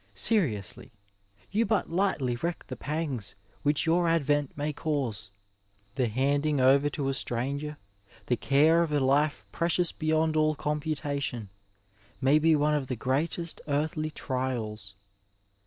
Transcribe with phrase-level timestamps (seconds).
[0.15, 0.91] Seriously,
[1.51, 5.29] you but Cghtly reck the pangs which your advent may cause.
[5.93, 7.77] The handing over to a stranger
[8.25, 11.51] the care of a life precious beyond all computation
[12.19, 14.95] may be one of the greatest earthly trials.